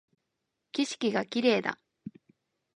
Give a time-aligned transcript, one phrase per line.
[0.71, 1.77] 景色が綺麗だ